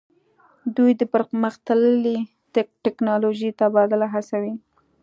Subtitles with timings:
[0.75, 2.17] دوی د پرمختللې
[2.83, 4.53] ټیکنالوژۍ تبادله هڅوي